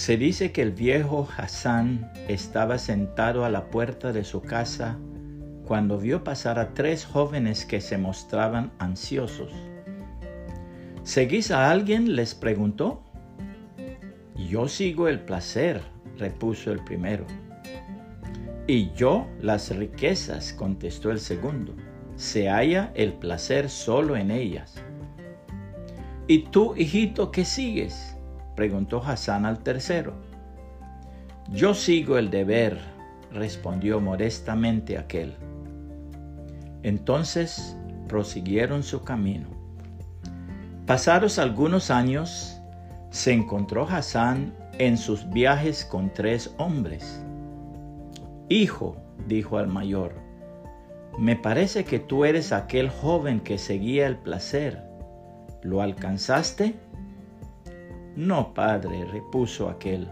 [0.00, 4.96] Se dice que el viejo Hassan estaba sentado a la puerta de su casa
[5.66, 9.52] cuando vio pasar a tres jóvenes que se mostraban ansiosos.
[11.02, 12.16] ¿Seguís a alguien?
[12.16, 13.02] les preguntó.
[14.48, 15.82] Yo sigo el placer,
[16.16, 17.26] repuso el primero.
[18.66, 21.76] Y yo las riquezas, contestó el segundo.
[22.16, 24.82] Se halla el placer solo en ellas.
[26.26, 28.16] ¿Y tú, hijito, qué sigues?
[28.60, 30.12] Preguntó Hassan al tercero.
[31.50, 32.78] Yo sigo el deber,
[33.32, 35.34] respondió modestamente aquel.
[36.82, 37.74] Entonces
[38.06, 39.48] prosiguieron su camino.
[40.84, 42.60] Pasados algunos años,
[43.08, 47.24] se encontró Hassan en sus viajes con tres hombres.
[48.50, 50.12] Hijo, dijo al mayor,
[51.18, 54.84] me parece que tú eres aquel joven que seguía el placer.
[55.62, 56.74] ¿Lo alcanzaste?
[58.16, 60.08] No, padre, repuso aquel.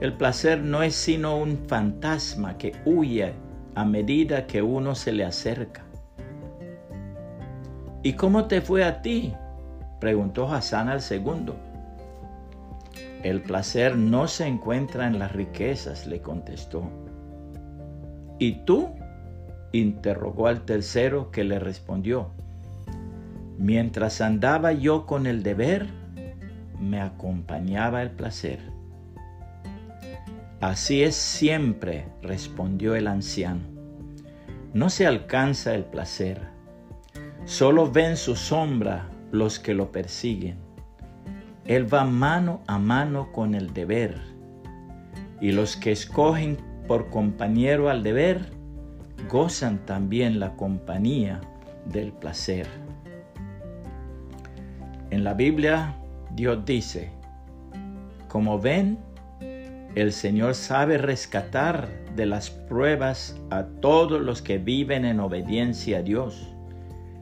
[0.00, 3.32] El placer no es sino un fantasma que huye
[3.74, 5.82] a medida que uno se le acerca.
[8.02, 9.32] ¿Y cómo te fue a ti?
[9.98, 11.56] preguntó Hassan al segundo.
[13.22, 16.82] El placer no se encuentra en las riquezas, le contestó.
[18.38, 18.90] ¿Y tú?
[19.72, 22.30] interrogó al tercero que le respondió.
[23.58, 25.88] Mientras andaba yo con el deber,
[26.84, 28.60] me acompañaba el placer.
[30.60, 33.62] Así es siempre, respondió el anciano.
[34.72, 36.40] No se alcanza el placer,
[37.44, 40.58] solo ven su sombra los que lo persiguen.
[41.64, 44.20] Él va mano a mano con el deber,
[45.40, 48.50] y los que escogen por compañero al deber
[49.30, 51.40] gozan también la compañía
[51.86, 52.66] del placer.
[55.10, 55.94] En la Biblia
[56.34, 57.10] Dios dice,
[58.28, 58.98] como ven,
[59.94, 66.02] el Señor sabe rescatar de las pruebas a todos los que viven en obediencia a
[66.02, 66.52] Dios,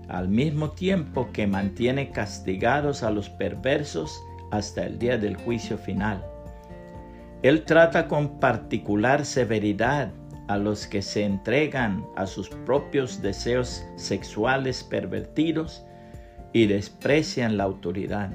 [0.09, 4.19] al mismo tiempo que mantiene castigados a los perversos
[4.51, 6.25] hasta el día del juicio final.
[7.43, 10.11] Él trata con particular severidad
[10.49, 15.85] a los que se entregan a sus propios deseos sexuales pervertidos
[16.55, 18.33] y desprecian la autoridad.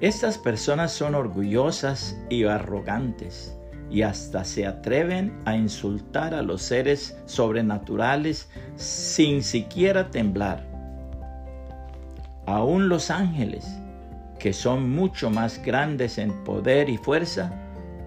[0.00, 3.58] Estas personas son orgullosas y arrogantes
[3.90, 10.64] y hasta se atreven a insultar a los seres sobrenaturales sin siquiera temblar.
[12.46, 13.66] Aún los ángeles,
[14.38, 17.52] que son mucho más grandes en poder y fuerza,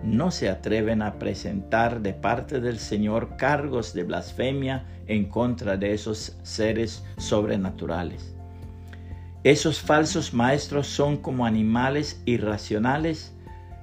[0.01, 5.93] no se atreven a presentar de parte del Señor cargos de blasfemia en contra de
[5.93, 8.33] esos seres sobrenaturales.
[9.43, 13.33] Esos falsos maestros son como animales irracionales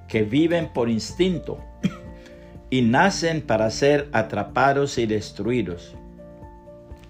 [0.07, 1.59] que viven por instinto
[2.69, 5.95] y nacen para ser atrapados y destruidos.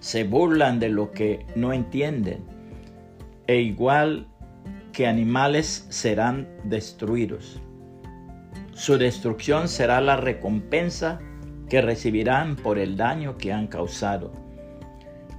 [0.00, 2.44] Se burlan de lo que no entienden
[3.46, 4.26] e igual
[4.92, 7.60] que animales serán destruidos.
[8.72, 11.20] Su destrucción será la recompensa
[11.68, 14.32] que recibirán por el daño que han causado.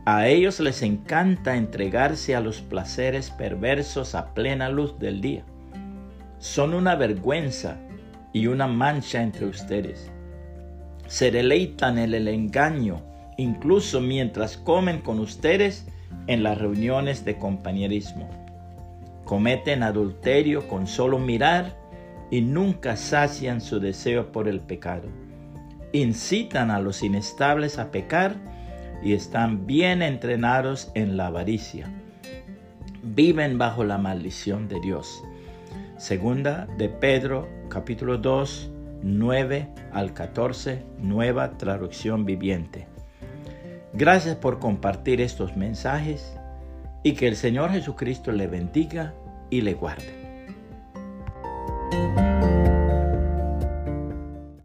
[0.05, 5.43] A ellos les encanta entregarse a los placeres perversos a plena luz del día.
[6.39, 7.77] Son una vergüenza
[8.33, 10.11] y una mancha entre ustedes.
[11.05, 13.03] Se deleitan en el engaño,
[13.37, 15.85] incluso mientras comen con ustedes
[16.25, 18.27] en las reuniones de compañerismo.
[19.23, 21.77] Cometen adulterio con solo mirar
[22.31, 25.09] y nunca sacian su deseo por el pecado.
[25.91, 28.35] Incitan a los inestables a pecar
[29.03, 31.89] y están bien entrenados en la avaricia.
[33.03, 35.23] Viven bajo la maldición de Dios.
[35.97, 38.71] Segunda de Pedro, capítulo 2,
[39.03, 42.87] 9 al 14, nueva traducción viviente.
[43.93, 46.37] Gracias por compartir estos mensajes
[47.03, 49.13] y que el Señor Jesucristo le bendiga
[49.49, 50.21] y le guarde.